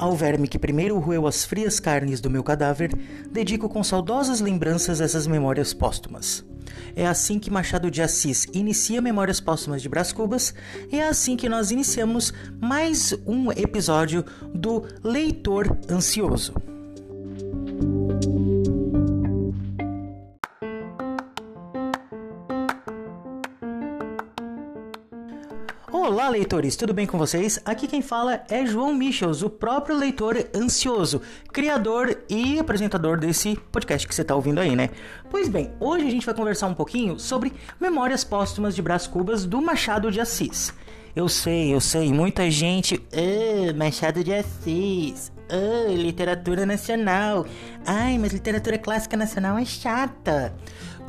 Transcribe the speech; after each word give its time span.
Ao 0.00 0.16
verme 0.16 0.48
que 0.48 0.58
primeiro 0.58 0.98
roeu 0.98 1.26
as 1.26 1.44
frias 1.44 1.78
carnes 1.78 2.22
do 2.22 2.30
meu 2.30 2.42
cadáver, 2.42 2.90
dedico 3.30 3.68
com 3.68 3.84
saudosas 3.84 4.40
lembranças 4.40 4.98
essas 4.98 5.26
memórias 5.26 5.74
póstumas. 5.74 6.42
É 6.96 7.06
assim 7.06 7.38
que 7.38 7.50
Machado 7.50 7.90
de 7.90 8.00
Assis 8.00 8.46
inicia 8.54 9.02
Memórias 9.02 9.40
Póstumas 9.40 9.82
de 9.82 9.90
Brás 9.90 10.10
Cubas, 10.10 10.54
e 10.90 10.98
é 10.98 11.06
assim 11.06 11.36
que 11.36 11.50
nós 11.50 11.70
iniciamos 11.70 12.32
mais 12.58 13.12
um 13.26 13.52
episódio 13.52 14.24
do 14.54 14.86
Leitor 15.04 15.76
Ansioso. 15.86 16.54
Olá, 25.92 26.28
leitores, 26.28 26.76
tudo 26.76 26.94
bem 26.94 27.04
com 27.04 27.18
vocês? 27.18 27.58
Aqui 27.64 27.88
quem 27.88 28.00
fala 28.00 28.44
é 28.48 28.64
João 28.64 28.94
Michels, 28.94 29.42
o 29.42 29.50
próprio 29.50 29.96
leitor 29.96 30.36
ansioso, 30.54 31.20
criador 31.52 32.16
e 32.28 32.60
apresentador 32.60 33.18
desse 33.18 33.56
podcast 33.72 34.06
que 34.06 34.14
você 34.14 34.22
está 34.22 34.36
ouvindo 34.36 34.60
aí, 34.60 34.76
né? 34.76 34.90
Pois 35.28 35.48
bem, 35.48 35.72
hoje 35.80 36.06
a 36.06 36.10
gente 36.10 36.24
vai 36.24 36.34
conversar 36.34 36.68
um 36.68 36.74
pouquinho 36.74 37.18
sobre 37.18 37.52
Memórias 37.80 38.22
Póstumas 38.22 38.76
de 38.76 38.82
Brás 38.82 39.08
Cubas 39.08 39.44
do 39.44 39.60
Machado 39.60 40.12
de 40.12 40.20
Assis. 40.20 40.72
Eu 41.14 41.28
sei, 41.28 41.74
eu 41.74 41.80
sei, 41.80 42.12
muita 42.12 42.48
gente. 42.48 43.04
Ah, 43.12 43.72
Machado 43.74 44.22
de 44.22 44.32
Assis. 44.32 45.32
Ah, 45.48 45.90
literatura 45.90 46.64
nacional. 46.64 47.44
Ai, 47.84 48.16
mas 48.16 48.32
literatura 48.32 48.78
clássica 48.78 49.16
nacional 49.16 49.58
é 49.58 49.64
chata. 49.64 50.54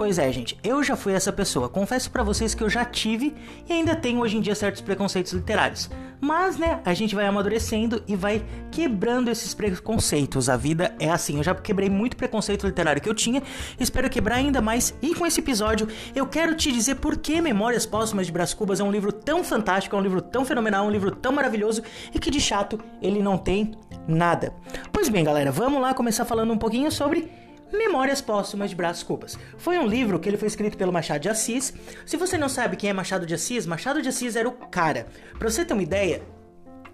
Pois 0.01 0.17
é, 0.17 0.31
gente, 0.31 0.57
eu 0.63 0.83
já 0.83 0.95
fui 0.95 1.13
essa 1.13 1.31
pessoa. 1.31 1.69
Confesso 1.69 2.09
para 2.09 2.23
vocês 2.23 2.55
que 2.55 2.63
eu 2.63 2.69
já 2.71 2.83
tive 2.83 3.35
e 3.69 3.71
ainda 3.71 3.95
tenho 3.95 4.19
hoje 4.19 4.35
em 4.35 4.41
dia 4.41 4.55
certos 4.55 4.81
preconceitos 4.81 5.31
literários. 5.31 5.91
Mas, 6.19 6.57
né, 6.57 6.81
a 6.83 6.91
gente 6.95 7.13
vai 7.13 7.27
amadurecendo 7.27 8.01
e 8.07 8.15
vai 8.15 8.43
quebrando 8.71 9.29
esses 9.29 9.53
preconceitos. 9.53 10.49
A 10.49 10.57
vida 10.57 10.95
é 10.99 11.07
assim. 11.07 11.37
Eu 11.37 11.43
já 11.43 11.53
quebrei 11.53 11.87
muito 11.87 12.17
preconceito 12.17 12.65
literário 12.65 12.99
que 12.99 13.07
eu 13.07 13.13
tinha, 13.13 13.43
espero 13.79 14.09
quebrar 14.09 14.37
ainda 14.37 14.59
mais. 14.59 14.91
E 15.03 15.13
com 15.13 15.23
esse 15.23 15.39
episódio, 15.39 15.87
eu 16.15 16.25
quero 16.25 16.55
te 16.55 16.71
dizer 16.71 16.95
por 16.95 17.17
que 17.17 17.39
Memórias 17.39 17.85
Póstumas 17.85 18.25
de 18.25 18.31
Brás 18.31 18.55
Cubas 18.55 18.79
é 18.79 18.83
um 18.83 18.91
livro 18.91 19.11
tão 19.11 19.43
fantástico, 19.43 19.95
é 19.95 19.99
um 19.99 20.01
livro 20.01 20.19
tão 20.19 20.43
fenomenal, 20.43 20.87
um 20.87 20.91
livro 20.91 21.11
tão 21.11 21.31
maravilhoso 21.31 21.83
e 22.11 22.17
que 22.17 22.31
de 22.31 22.41
chato 22.41 22.79
ele 23.03 23.21
não 23.21 23.37
tem 23.37 23.73
nada. 24.07 24.51
Pois 24.91 25.09
bem, 25.09 25.23
galera, 25.23 25.51
vamos 25.51 25.79
lá 25.79 25.93
começar 25.93 26.25
falando 26.25 26.51
um 26.51 26.57
pouquinho 26.57 26.91
sobre 26.91 27.50
Memórias 27.71 28.21
Póstumas 28.21 28.69
de 28.69 28.75
Brás 28.75 29.01
Cubas. 29.01 29.37
Foi 29.57 29.77
um 29.77 29.87
livro 29.87 30.19
que 30.19 30.29
ele 30.29 30.37
foi 30.37 30.47
escrito 30.47 30.77
pelo 30.77 30.91
Machado 30.91 31.21
de 31.21 31.29
Assis. 31.29 31.73
Se 32.05 32.17
você 32.17 32.37
não 32.37 32.49
sabe 32.49 32.75
quem 32.75 32.89
é 32.89 32.93
Machado 32.93 33.25
de 33.25 33.33
Assis, 33.33 33.65
Machado 33.65 34.01
de 34.01 34.09
Assis 34.09 34.35
era 34.35 34.47
o 34.47 34.51
cara. 34.51 35.07
Para 35.37 35.49
você 35.49 35.63
ter 35.63 35.73
uma 35.73 35.83
ideia, 35.83 36.21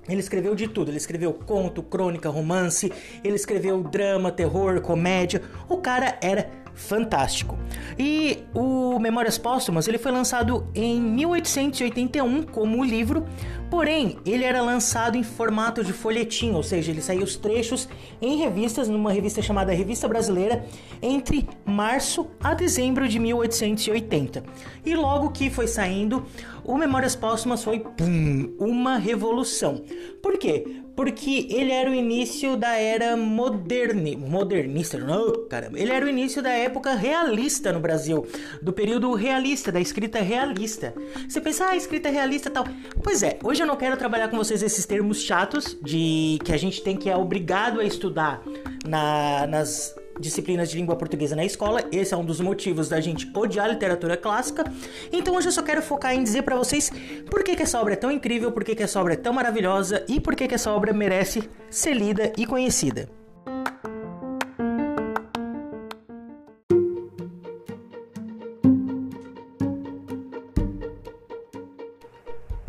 ele 0.07 0.19
escreveu 0.19 0.55
de 0.55 0.67
tudo. 0.67 0.89
Ele 0.89 0.97
escreveu 0.97 1.33
conto, 1.33 1.83
crônica, 1.83 2.29
romance, 2.29 2.91
ele 3.23 3.35
escreveu 3.35 3.83
drama, 3.83 4.31
terror, 4.31 4.81
comédia. 4.81 5.41
O 5.67 5.77
cara 5.77 6.17
era 6.21 6.49
fantástico. 6.77 7.57
E 7.97 8.43
o 8.53 8.99
Memórias 8.99 9.37
Póstumas 9.37 9.87
ele 9.87 9.97
foi 9.97 10.11
lançado 10.11 10.65
em 10.73 11.01
1881 11.01 12.43
como 12.43 12.83
livro, 12.83 13.25
porém 13.69 14.17
ele 14.25 14.43
era 14.43 14.61
lançado 14.61 15.17
em 15.17 15.23
formato 15.23 15.83
de 15.83 15.91
folhetim, 15.91 16.51
ou 16.51 16.61
seja, 16.61 16.91
ele 16.91 17.01
saiu 17.01 17.23
os 17.23 17.35
trechos 17.35 17.89
em 18.21 18.37
revistas, 18.37 18.87
numa 18.87 19.11
revista 19.11 19.41
chamada 19.41 19.73
Revista 19.73 20.07
Brasileira, 20.07 20.63
entre 21.01 21.49
março 21.65 22.27
a 22.41 22.53
dezembro 22.53 23.07
de 23.07 23.19
1880. 23.19 24.43
E 24.85 24.95
logo 24.95 25.31
que 25.31 25.49
foi 25.49 25.67
saindo, 25.67 26.25
o 26.63 26.77
Memórias 26.77 27.15
Póstumas 27.15 27.63
foi 27.63 27.79
pum, 27.79 28.53
uma 28.59 28.97
revolução. 28.97 29.83
Por 30.21 30.37
quê? 30.37 30.83
Porque 30.97 31.45
ele 31.51 31.71
era 31.71 31.91
o 31.91 31.93
início 31.93 32.57
da 32.57 32.75
era 32.75 33.15
moderni, 33.15 34.15
modernista, 34.17 34.97
não, 34.97 35.45
caramba. 35.47 35.79
Ele 35.79 35.91
era 35.91 36.03
o 36.03 36.09
início 36.09 36.41
da 36.41 36.49
época 36.49 36.95
realista 36.95 37.71
no 37.71 37.79
Brasil, 37.79 38.25
do 38.63 38.73
período 38.73 39.13
realista, 39.13 39.71
da 39.71 39.79
escrita 39.79 40.19
realista. 40.19 40.95
Você 41.29 41.39
pensa, 41.39 41.69
ah, 41.69 41.75
escrita 41.75 42.09
realista 42.09 42.49
tal. 42.49 42.65
Pois 43.03 43.21
é, 43.21 43.37
hoje 43.43 43.61
eu 43.61 43.67
não 43.67 43.75
quero 43.75 43.95
trabalhar 43.95 44.27
com 44.27 44.37
vocês 44.37 44.63
esses 44.63 44.87
termos 44.87 45.21
chatos 45.21 45.77
de 45.83 46.39
que 46.43 46.51
a 46.51 46.57
gente 46.57 46.81
tem 46.81 46.97
que 46.97 47.11
é 47.11 47.15
obrigado 47.15 47.79
a 47.79 47.85
estudar 47.85 48.41
na, 48.83 49.45
nas 49.45 49.95
disciplinas 50.19 50.69
de 50.69 50.77
língua 50.77 50.95
portuguesa 50.95 51.35
na 51.35 51.45
escola. 51.45 51.83
Esse 51.91 52.13
é 52.13 52.17
um 52.17 52.25
dos 52.25 52.39
motivos 52.39 52.89
da 52.89 52.99
gente 52.99 53.29
odiar 53.33 53.69
literatura 53.69 54.17
clássica. 54.17 54.63
Então 55.11 55.35
hoje 55.35 55.47
eu 55.47 55.51
só 55.51 55.61
quero 55.61 55.81
focar 55.81 56.13
em 56.13 56.23
dizer 56.23 56.43
para 56.43 56.55
vocês 56.55 56.91
por 57.29 57.43
que, 57.43 57.55
que 57.55 57.63
essa 57.63 57.79
obra 57.79 57.93
é 57.93 57.97
tão 57.97 58.11
incrível, 58.11 58.51
por 58.51 58.63
que, 58.63 58.75
que 58.75 58.83
essa 58.83 58.99
obra 58.99 59.13
é 59.13 59.17
tão 59.17 59.33
maravilhosa 59.33 60.03
e 60.07 60.19
por 60.19 60.35
que, 60.35 60.47
que 60.47 60.55
essa 60.55 60.71
obra 60.71 60.93
merece 60.93 61.49
ser 61.69 61.93
lida 61.93 62.31
e 62.37 62.45
conhecida. 62.45 63.16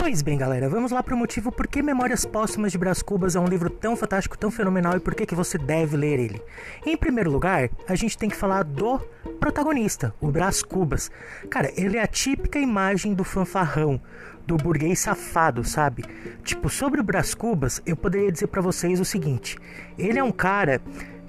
Pois 0.09 0.23
bem, 0.23 0.39
galera, 0.39 0.71
vamos 0.71 0.91
lá 0.91 1.03
para 1.03 1.15
o 1.15 1.19
motivo 1.19 1.53
por 1.53 1.67
que 1.67 1.83
Memórias 1.83 2.25
Póstumas 2.25 2.73
de 2.73 2.79
Brás 2.79 3.03
Cubas 3.03 3.37
é 3.37 3.41
um 3.41 3.47
livro 3.47 3.69
tão 3.69 3.95
fantástico, 3.95 4.39
tão 4.39 4.51
fenomenal 4.51 4.97
e 4.97 5.01
por 5.01 5.15
que, 5.15 5.27
que 5.27 5.35
você 5.35 5.59
deve 5.59 5.99
ler 5.99 6.19
ele. 6.19 6.43
Em 6.87 6.97
primeiro 6.97 7.31
lugar, 7.31 7.69
a 7.87 7.95
gente 7.95 8.17
tem 8.17 8.31
que 8.31 8.35
falar 8.35 8.63
do 8.63 8.99
protagonista, 9.39 10.15
o 10.19 10.31
Brás 10.31 10.63
Cubas. 10.63 11.11
Cara, 11.51 11.71
ele 11.77 11.99
é 11.99 12.03
a 12.03 12.07
típica 12.07 12.59
imagem 12.59 13.13
do 13.13 13.23
fanfarrão, 13.23 14.01
do 14.47 14.57
burguês 14.57 14.99
safado, 14.99 15.63
sabe? 15.63 16.07
Tipo, 16.43 16.71
sobre 16.71 17.03
o 17.03 17.05
Brás 17.05 17.35
Cubas, 17.35 17.83
eu 17.85 17.95
poderia 17.95 18.33
dizer 18.33 18.47
para 18.47 18.63
vocês 18.63 19.01
o 19.01 19.05
seguinte: 19.05 19.59
ele 19.99 20.19
é 20.19 20.25
um 20.25 20.33
cara 20.33 20.81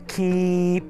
que 0.07 0.81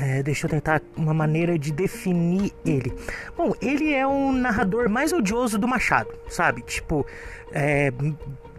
é, 0.00 0.22
deixa 0.22 0.46
eu 0.46 0.50
tentar 0.50 0.82
uma 0.96 1.14
maneira 1.14 1.58
de 1.58 1.72
definir 1.72 2.52
ele. 2.64 2.92
Bom, 3.36 3.52
ele 3.60 3.92
é 3.92 4.06
o 4.06 4.32
narrador 4.32 4.88
mais 4.88 5.12
odioso 5.12 5.58
do 5.58 5.68
Machado, 5.68 6.10
sabe? 6.28 6.62
Tipo, 6.62 7.06
é, 7.52 7.92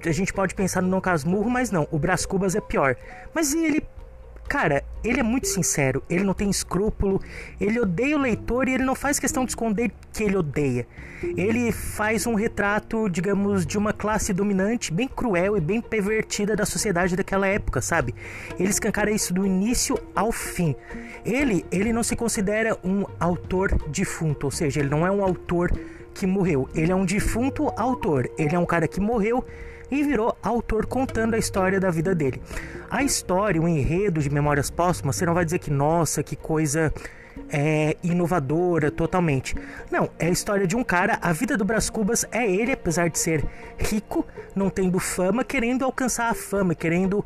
a 0.05 0.11
gente 0.11 0.33
pode 0.33 0.55
pensar 0.55 0.81
no 0.81 0.89
Dom 0.89 1.01
Casmurro, 1.01 1.49
mas 1.49 1.71
não, 1.71 1.87
o 1.91 1.99
Brás 1.99 2.25
Cubas 2.25 2.55
é 2.55 2.61
pior. 2.61 2.95
Mas 3.33 3.53
ele 3.53 3.83
Cara, 4.49 4.83
ele 5.03 5.19
é 5.19 5.23
muito 5.23 5.47
sincero, 5.47 6.01
ele 6.09 6.23
não 6.23 6.33
tem 6.33 6.49
escrúpulo, 6.49 7.21
ele 7.61 7.79
odeia 7.79 8.17
o 8.17 8.19
leitor 8.19 8.67
e 8.67 8.73
ele 8.73 8.83
não 8.83 8.95
faz 8.95 9.19
questão 9.19 9.45
de 9.45 9.51
esconder 9.51 9.91
que 10.11 10.23
ele 10.23 10.35
odeia. 10.35 10.87
Ele 11.37 11.71
faz 11.71 12.25
um 12.25 12.33
retrato, 12.33 13.07
digamos, 13.07 13.63
de 13.63 13.77
uma 13.77 13.93
classe 13.93 14.33
dominante 14.33 14.91
bem 14.91 15.07
cruel 15.07 15.55
e 15.55 15.61
bem 15.61 15.79
pervertida 15.79 16.55
da 16.55 16.65
sociedade 16.65 17.15
daquela 17.15 17.45
época, 17.45 17.79
sabe? 17.79 18.15
Ele 18.59 18.69
escancara 18.69 19.11
isso 19.11 19.35
do 19.35 19.45
início 19.45 19.95
ao 20.15 20.31
fim. 20.31 20.75
Ele, 21.23 21.63
ele 21.71 21.93
não 21.93 22.01
se 22.01 22.15
considera 22.15 22.75
um 22.83 23.05
autor 23.19 23.77
defunto, 23.87 24.47
ou 24.47 24.51
seja, 24.51 24.79
ele 24.79 24.89
não 24.89 25.05
é 25.05 25.11
um 25.11 25.23
autor 25.23 25.71
que 26.11 26.25
morreu. 26.25 26.67
Ele 26.73 26.91
é 26.91 26.95
um 26.95 27.05
defunto 27.05 27.71
autor. 27.77 28.27
Ele 28.35 28.55
é 28.55 28.59
um 28.59 28.65
cara 28.65 28.87
que 28.87 28.99
morreu 28.99 29.45
e 29.91 30.03
virou 30.03 30.37
autor 30.41 30.85
contando 30.85 31.33
a 31.33 31.37
história 31.37 31.79
da 31.79 31.89
vida 31.89 32.13
dele. 32.13 32.41
A 32.89 33.03
história, 33.03 33.61
o 33.61 33.67
enredo 33.67 34.21
de 34.21 34.29
Memórias 34.29 34.69
Póstumas, 34.69 35.15
você 35.15 35.25
não 35.25 35.33
vai 35.33 35.45
dizer 35.45 35.59
que, 35.59 35.71
nossa, 35.71 36.23
que 36.23 36.35
coisa 36.35 36.93
é, 37.49 37.95
inovadora 38.03 38.91
totalmente. 38.91 39.55
Não, 39.91 40.09
é 40.19 40.27
a 40.27 40.29
história 40.29 40.67
de 40.67 40.75
um 40.75 40.83
cara, 40.83 41.17
a 41.21 41.31
vida 41.31 41.55
do 41.55 41.63
Brás 41.63 41.89
Cubas 41.89 42.25
é 42.31 42.49
ele, 42.49 42.71
apesar 42.71 43.09
de 43.09 43.17
ser 43.17 43.45
rico, 43.77 44.25
não 44.55 44.69
tendo 44.69 44.99
fama, 44.99 45.43
querendo 45.43 45.85
alcançar 45.85 46.29
a 46.29 46.33
fama, 46.33 46.75
querendo 46.75 47.23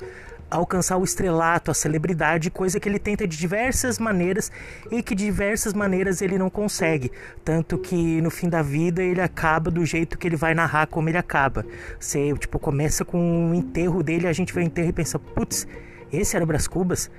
alcançar 0.53 0.97
o 0.97 1.03
estrelato, 1.03 1.72
a 1.72 1.74
celebridade, 1.74 2.52
coisa 2.52 2.80
que 2.80 2.88
ele 2.88 3.00
tenta 3.00 3.28
de 3.28 3.38
diversas 3.38 3.97
maneiras 4.00 4.52
e 4.91 5.02
que 5.02 5.16
de 5.16 5.25
diversas 5.25 5.74
maneiras 5.74 6.22
ele 6.22 6.38
não 6.38 6.50
consegue. 6.50 7.12
Tanto 7.44 7.78
que 7.78 8.22
no 8.22 8.30
fim 8.30 8.47
da 8.47 8.62
vida 8.62 9.02
ele 9.02 9.22
acaba 9.22 9.72
do 9.72 9.86
jeito 9.86 10.18
que 10.18 10.27
ele 10.27 10.36
vai 10.36 10.54
narrar 10.54 10.88
como 10.88 11.10
ele 11.10 11.18
acaba. 11.18 11.66
Você, 12.00 12.33
tipo, 12.33 12.60
começa 12.60 13.04
com 13.04 13.51
o 13.51 13.54
enterro 13.54 14.04
dele, 14.04 14.27
a 14.27 14.33
gente 14.33 14.54
vê 14.54 14.62
o 14.62 14.63
enterro 14.63 14.89
e 14.89 14.94
pensa, 14.94 15.18
putz, 15.18 15.68
esse 16.12 16.36
era 16.36 16.44
o 16.44 16.48
Brás 16.48 16.68
Cubas? 16.68 17.10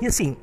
E 0.00 0.06
assim, 0.06 0.36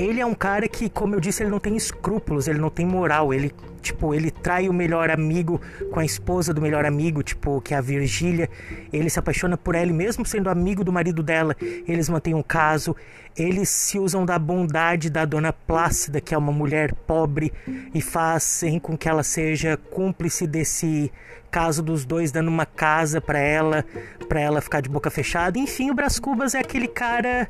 ele 0.00 0.20
é 0.20 0.26
um 0.26 0.34
cara 0.34 0.66
que, 0.66 0.88
como 0.88 1.14
eu 1.14 1.20
disse, 1.20 1.42
ele 1.42 1.50
não 1.50 1.58
tem 1.58 1.76
escrúpulos, 1.76 2.48
ele 2.48 2.58
não 2.58 2.70
tem 2.70 2.86
moral, 2.86 3.34
ele 3.34 3.52
tipo, 3.80 4.14
ele 4.14 4.30
trai 4.30 4.68
o 4.68 4.72
melhor 4.72 5.10
amigo 5.10 5.60
com 5.90 6.00
a 6.00 6.04
esposa 6.04 6.52
do 6.52 6.60
melhor 6.60 6.84
amigo, 6.84 7.22
tipo, 7.22 7.60
que 7.60 7.74
é 7.74 7.76
a 7.76 7.80
Virgília. 7.80 8.48
Ele 8.92 9.08
se 9.08 9.18
apaixona 9.18 9.56
por 9.56 9.74
ela, 9.74 9.92
mesmo 9.92 10.24
sendo 10.24 10.50
amigo 10.50 10.84
do 10.84 10.92
marido 10.92 11.22
dela, 11.22 11.56
eles 11.88 12.08
mantêm 12.08 12.34
um 12.34 12.42
caso. 12.42 12.94
Eles 13.36 13.68
se 13.68 13.98
usam 13.98 14.26
da 14.26 14.38
bondade 14.38 15.08
da 15.08 15.24
dona 15.24 15.52
Plácida, 15.52 16.20
que 16.20 16.34
é 16.34 16.38
uma 16.38 16.52
mulher 16.52 16.94
pobre, 17.06 17.52
e 17.94 18.00
fazem 18.00 18.78
com 18.78 18.96
que 18.96 19.08
ela 19.08 19.22
seja 19.22 19.76
cúmplice 19.76 20.46
desse 20.46 21.10
caso 21.50 21.82
dos 21.82 22.04
dois, 22.04 22.30
dando 22.30 22.48
uma 22.48 22.66
casa 22.66 23.20
para 23.20 23.38
ela, 23.38 23.84
para 24.28 24.40
ela 24.40 24.60
ficar 24.60 24.80
de 24.80 24.88
boca 24.88 25.10
fechada. 25.10 25.58
Enfim, 25.58 25.90
o 25.90 25.94
Brás 25.94 26.18
Cubas 26.18 26.54
é 26.54 26.60
aquele 26.60 26.86
cara 26.86 27.48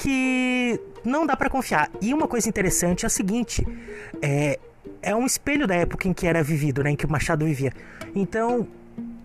que 0.00 0.80
não 1.04 1.26
dá 1.26 1.36
para 1.36 1.50
confiar. 1.50 1.90
E 2.00 2.14
uma 2.14 2.26
coisa 2.26 2.48
interessante 2.48 3.04
é 3.04 3.06
a 3.06 3.10
seguinte: 3.10 3.66
é, 4.22 4.58
é 5.02 5.14
um 5.14 5.26
espelho 5.26 5.66
da 5.66 5.74
época 5.74 6.08
em 6.08 6.12
que 6.12 6.26
era 6.26 6.42
vivido, 6.42 6.82
né, 6.82 6.90
em 6.90 6.96
que 6.96 7.04
o 7.04 7.10
Machado 7.10 7.44
vivia. 7.44 7.72
Então, 8.14 8.66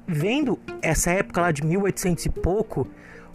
vendo 0.06 0.60
essa 0.82 1.12
época 1.12 1.42
lá 1.42 1.52
de 1.52 1.66
1800 1.66 2.26
e 2.26 2.30
pouco, 2.30 2.88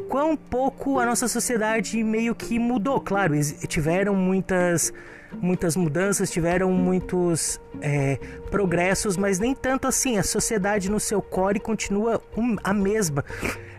quão 0.08 0.36
pouco 0.36 0.98
a 0.98 1.06
nossa 1.06 1.26
sociedade 1.28 2.02
meio 2.04 2.34
que 2.34 2.58
mudou. 2.58 3.00
Claro, 3.00 3.34
tiveram 3.66 4.14
muitas 4.14 4.92
muitas 5.40 5.76
mudanças, 5.76 6.28
tiveram 6.28 6.72
muitos 6.72 7.60
é, 7.80 8.18
progressos, 8.50 9.16
mas 9.16 9.38
nem 9.38 9.54
tanto 9.54 9.86
assim. 9.86 10.18
A 10.18 10.22
sociedade 10.24 10.90
no 10.90 10.98
seu 10.98 11.22
core 11.22 11.60
continua 11.60 12.20
a 12.64 12.74
mesma, 12.74 13.24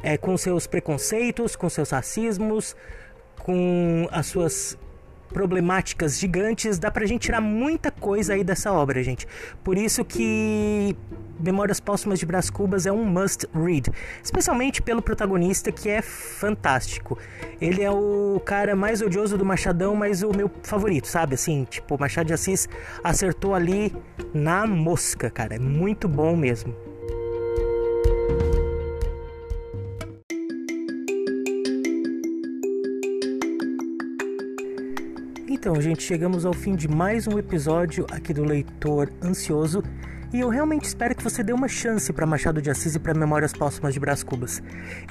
é, 0.01 0.17
com 0.17 0.35
seus 0.37 0.65
preconceitos, 0.65 1.55
com 1.55 1.69
seus 1.69 1.89
racismos, 1.91 2.75
com 3.43 4.07
as 4.11 4.27
suas 4.27 4.77
problemáticas 5.31 6.19
gigantes, 6.19 6.77
dá 6.77 6.91
pra 6.91 7.05
gente 7.05 7.21
tirar 7.21 7.41
muita 7.41 7.89
coisa 7.89 8.33
aí 8.33 8.43
dessa 8.43 8.71
obra, 8.71 9.01
gente. 9.01 9.25
Por 9.63 9.77
isso 9.77 10.03
que 10.03 10.95
Memórias 11.39 11.79
Póstumas 11.79 12.19
de 12.19 12.25
Brás 12.25 12.49
Cubas 12.49 12.85
é 12.85 12.91
um 12.91 13.03
must 13.05 13.47
read, 13.53 13.89
especialmente 14.23 14.81
pelo 14.81 15.01
protagonista 15.01 15.71
que 15.71 15.89
é 15.89 16.01
fantástico. 16.01 17.17
Ele 17.59 17.81
é 17.81 17.89
o 17.89 18.41
cara 18.45 18.75
mais 18.75 19.01
odioso 19.01 19.37
do 19.37 19.45
Machadão, 19.45 19.95
mas 19.95 20.21
o 20.21 20.31
meu 20.35 20.51
favorito, 20.63 21.07
sabe? 21.07 21.35
Assim, 21.35 21.65
tipo, 21.69 21.99
Machado 21.99 22.27
de 22.27 22.33
Assis 22.33 22.67
acertou 23.03 23.55
ali 23.55 23.95
na 24.33 24.67
mosca, 24.67 25.29
cara. 25.29 25.55
É 25.55 25.59
muito 25.59 26.07
bom 26.07 26.35
mesmo. 26.35 26.90
Então, 35.61 35.79
gente, 35.79 36.01
chegamos 36.01 36.43
ao 36.43 36.53
fim 36.53 36.75
de 36.75 36.87
mais 36.87 37.27
um 37.27 37.37
episódio 37.37 38.07
aqui 38.09 38.33
do 38.33 38.43
Leitor 38.43 39.11
Ansioso. 39.23 39.83
E 40.33 40.39
eu 40.39 40.49
realmente 40.49 40.85
espero 40.85 41.13
que 41.13 41.23
você 41.23 41.43
dê 41.43 41.53
uma 41.53 41.67
chance 41.67 42.11
para 42.11 42.25
Machado 42.25 42.59
de 42.59 42.71
Assis 42.71 42.95
e 42.95 42.99
para 42.99 43.13
Memórias 43.13 43.53
Póstumas 43.53 43.93
de 43.93 43.99
Brás 43.99 44.23
Cubas. 44.23 44.59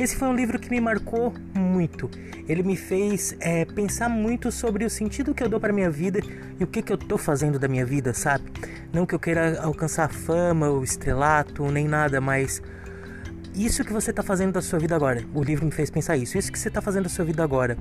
Esse 0.00 0.16
foi 0.16 0.26
um 0.26 0.34
livro 0.34 0.58
que 0.58 0.68
me 0.68 0.80
marcou 0.80 1.32
muito. 1.54 2.10
Ele 2.48 2.64
me 2.64 2.74
fez 2.74 3.36
é, 3.38 3.64
pensar 3.64 4.08
muito 4.08 4.50
sobre 4.50 4.84
o 4.84 4.90
sentido 4.90 5.32
que 5.32 5.44
eu 5.44 5.48
dou 5.48 5.60
para 5.60 5.72
minha 5.72 5.88
vida 5.88 6.18
e 6.58 6.64
o 6.64 6.66
que, 6.66 6.82
que 6.82 6.92
eu 6.92 6.98
tô 6.98 7.16
fazendo 7.16 7.56
da 7.56 7.68
minha 7.68 7.86
vida, 7.86 8.12
sabe? 8.12 8.50
Não 8.92 9.06
que 9.06 9.14
eu 9.14 9.20
queira 9.20 9.62
alcançar 9.62 10.12
fama 10.12 10.68
ou 10.68 10.82
estrelato, 10.82 11.64
nem 11.70 11.86
nada, 11.86 12.20
mas 12.20 12.60
isso 13.54 13.84
que 13.84 13.92
você 13.92 14.10
está 14.10 14.24
fazendo 14.24 14.54
da 14.54 14.60
sua 14.60 14.80
vida 14.80 14.96
agora. 14.96 15.24
O 15.32 15.44
livro 15.44 15.64
me 15.64 15.70
fez 15.70 15.90
pensar 15.90 16.16
isso. 16.16 16.36
Isso 16.36 16.50
que 16.50 16.58
você 16.58 16.66
está 16.66 16.82
fazendo 16.82 17.04
da 17.04 17.08
sua 17.08 17.24
vida 17.24 17.44
agora. 17.44 17.78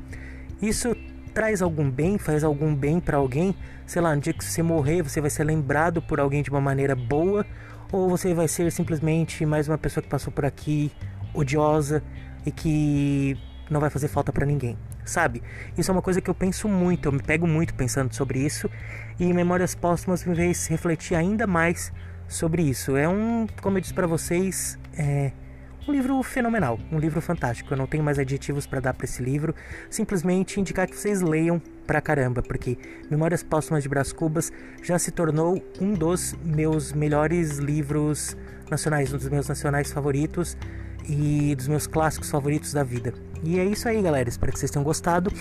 Isso 0.62 0.95
traz 1.29 1.61
algum 1.61 1.89
bem, 1.89 2.17
faz 2.17 2.43
algum 2.43 2.75
bem 2.75 2.99
para 2.99 3.17
alguém, 3.17 3.55
sei 3.85 4.01
lá, 4.01 4.15
no 4.15 4.21
dia 4.21 4.33
que 4.33 4.43
você 4.43 4.61
morrer, 4.61 5.01
você 5.01 5.21
vai 5.21 5.29
ser 5.29 5.43
lembrado 5.43 6.01
por 6.01 6.19
alguém 6.19 6.41
de 6.41 6.49
uma 6.49 6.61
maneira 6.61 6.95
boa, 6.95 7.45
ou 7.91 8.09
você 8.09 8.33
vai 8.33 8.47
ser 8.47 8.71
simplesmente 8.71 9.45
mais 9.45 9.67
uma 9.67 9.77
pessoa 9.77 10.03
que 10.03 10.09
passou 10.09 10.31
por 10.31 10.45
aqui 10.45 10.91
odiosa 11.33 12.03
e 12.45 12.51
que 12.51 13.37
não 13.69 13.79
vai 13.79 13.89
fazer 13.89 14.07
falta 14.07 14.33
para 14.33 14.45
ninguém, 14.45 14.77
sabe? 15.05 15.41
Isso 15.77 15.91
é 15.91 15.93
uma 15.93 16.01
coisa 16.01 16.19
que 16.21 16.29
eu 16.29 16.35
penso 16.35 16.67
muito, 16.67 17.07
eu 17.07 17.11
me 17.11 17.21
pego 17.21 17.47
muito 17.47 17.73
pensando 17.73 18.13
sobre 18.13 18.39
isso 18.39 18.69
e 19.19 19.31
Memórias 19.33 19.75
Póstumas 19.75 20.25
me 20.25 20.35
fez 20.35 20.67
refletir 20.67 21.15
ainda 21.15 21.45
mais 21.45 21.91
sobre 22.27 22.63
isso. 22.63 22.95
É 22.95 23.07
um, 23.07 23.47
como 23.61 23.77
eu 23.77 23.81
disse 23.81 23.93
para 23.93 24.07
vocês, 24.07 24.77
é 24.97 25.31
um 25.87 25.91
livro 25.91 26.21
fenomenal, 26.21 26.79
um 26.91 26.99
livro 26.99 27.21
fantástico. 27.21 27.73
Eu 27.73 27.77
não 27.77 27.87
tenho 27.87 28.03
mais 28.03 28.19
adjetivos 28.19 28.67
para 28.67 28.79
dar 28.79 28.93
para 28.93 29.05
esse 29.05 29.21
livro, 29.21 29.55
simplesmente 29.89 30.59
indicar 30.59 30.87
que 30.87 30.95
vocês 30.95 31.21
leiam 31.21 31.61
pra 31.87 32.01
caramba, 32.01 32.41
porque 32.41 32.77
Memórias 33.09 33.41
Póstumas 33.41 33.83
de 33.83 33.89
Brás 33.89 34.13
Cubas 34.13 34.51
já 34.83 34.99
se 34.99 35.11
tornou 35.11 35.63
um 35.81 35.93
dos 35.93 36.35
meus 36.43 36.93
melhores 36.93 37.57
livros 37.57 38.37
nacionais, 38.69 39.11
um 39.13 39.17
dos 39.17 39.29
meus 39.29 39.47
nacionais 39.47 39.91
favoritos 39.91 40.55
e 41.07 41.55
dos 41.55 41.67
meus 41.67 41.87
clássicos 41.87 42.29
favoritos 42.29 42.73
da 42.73 42.83
vida. 42.83 43.13
E 43.43 43.59
é 43.59 43.65
isso 43.65 43.87
aí, 43.87 44.01
galera. 44.01 44.29
Espero 44.29 44.51
que 44.51 44.59
vocês 44.59 44.69
tenham 44.69 44.83
gostado. 44.83 45.31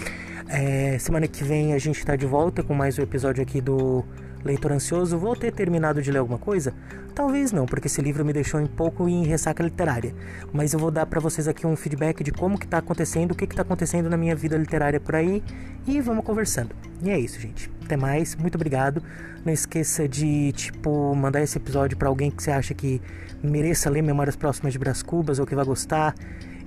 É, 0.48 0.98
semana 0.98 1.28
que 1.28 1.44
vem 1.44 1.74
a 1.74 1.78
gente 1.78 1.98
está 1.98 2.16
de 2.16 2.24
volta 2.24 2.62
com 2.62 2.72
mais 2.72 2.98
um 2.98 3.02
episódio 3.02 3.42
aqui 3.42 3.60
do 3.60 4.04
Leitor 4.44 4.72
ansioso, 4.72 5.18
vou 5.18 5.34
ter 5.34 5.52
terminado 5.52 6.00
de 6.00 6.10
ler 6.10 6.18
alguma 6.18 6.38
coisa? 6.38 6.72
Talvez 7.14 7.50
não, 7.50 7.66
porque 7.66 7.88
esse 7.88 8.00
livro 8.00 8.24
me 8.24 8.32
deixou 8.32 8.60
um 8.60 8.66
pouco 8.66 9.08
em 9.08 9.24
ressaca 9.24 9.62
literária. 9.62 10.14
Mas 10.52 10.72
eu 10.72 10.78
vou 10.78 10.90
dar 10.90 11.06
para 11.06 11.20
vocês 11.20 11.48
aqui 11.48 11.66
um 11.66 11.74
feedback 11.74 12.22
de 12.22 12.30
como 12.30 12.58
que 12.58 12.66
tá 12.66 12.78
acontecendo, 12.78 13.32
o 13.32 13.34
que 13.34 13.46
que 13.46 13.56
tá 13.56 13.62
acontecendo 13.62 14.08
na 14.08 14.16
minha 14.16 14.36
vida 14.36 14.56
literária 14.56 15.00
por 15.00 15.16
aí 15.16 15.42
e 15.86 16.00
vamos 16.00 16.24
conversando. 16.24 16.74
E 17.02 17.10
é 17.10 17.18
isso, 17.18 17.40
gente. 17.40 17.70
Até 17.84 17.96
mais, 17.96 18.36
muito 18.36 18.54
obrigado. 18.54 19.02
Não 19.44 19.52
esqueça 19.52 20.08
de, 20.08 20.52
tipo, 20.52 21.14
mandar 21.14 21.42
esse 21.42 21.56
episódio 21.56 21.96
para 21.96 22.08
alguém 22.08 22.30
que 22.30 22.42
você 22.42 22.50
acha 22.50 22.74
que 22.74 23.00
mereça 23.42 23.90
ler 23.90 24.02
Memórias 24.02 24.36
Próximas 24.36 24.72
de 24.72 24.78
Brás 24.78 25.02
Cubas 25.02 25.38
ou 25.38 25.46
que 25.46 25.54
vai 25.54 25.64
gostar. 25.64 26.14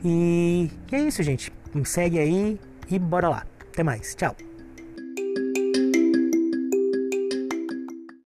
E, 0.04 0.70
e 0.92 0.96
é 0.96 1.00
isso, 1.00 1.22
gente. 1.24 1.52
Me 1.74 1.86
segue 1.86 2.20
aí 2.20 2.60
e 2.90 3.00
bora 3.00 3.30
lá. 3.30 3.46
Até 3.72 3.84
mais. 3.84 4.16
Tchau. 4.16 4.36